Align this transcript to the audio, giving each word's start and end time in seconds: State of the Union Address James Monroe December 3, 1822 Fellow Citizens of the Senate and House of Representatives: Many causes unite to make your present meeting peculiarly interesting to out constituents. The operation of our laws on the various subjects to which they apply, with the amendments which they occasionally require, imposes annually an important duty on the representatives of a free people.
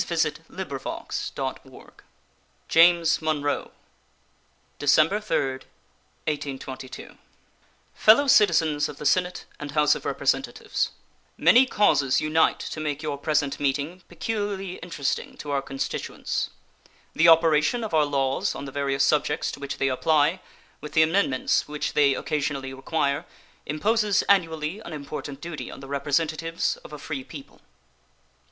State 0.01 0.39
of 0.39 0.47
the 0.47 0.63
Union 0.63 0.79
Address 1.37 2.01
James 2.67 3.21
Monroe 3.21 3.69
December 4.79 5.19
3, 5.21 5.37
1822 5.45 7.17
Fellow 7.93 8.25
Citizens 8.25 8.89
of 8.89 8.97
the 8.97 9.05
Senate 9.05 9.45
and 9.59 9.73
House 9.73 9.93
of 9.93 10.03
Representatives: 10.03 10.89
Many 11.37 11.67
causes 11.67 12.19
unite 12.19 12.57
to 12.61 12.79
make 12.79 13.03
your 13.03 13.15
present 13.19 13.59
meeting 13.59 14.01
peculiarly 14.07 14.77
interesting 14.77 15.37
to 15.37 15.53
out 15.53 15.67
constituents. 15.67 16.49
The 17.13 17.27
operation 17.27 17.83
of 17.83 17.93
our 17.93 18.03
laws 18.05 18.55
on 18.55 18.65
the 18.65 18.71
various 18.71 19.03
subjects 19.03 19.51
to 19.51 19.59
which 19.59 19.77
they 19.77 19.87
apply, 19.87 20.41
with 20.79 20.93
the 20.93 21.03
amendments 21.03 21.67
which 21.67 21.93
they 21.93 22.15
occasionally 22.15 22.73
require, 22.73 23.27
imposes 23.67 24.23
annually 24.23 24.79
an 24.79 24.93
important 24.93 25.41
duty 25.41 25.69
on 25.69 25.79
the 25.79 25.87
representatives 25.87 26.77
of 26.77 26.91
a 26.91 26.97
free 26.97 27.23
people. 27.23 27.61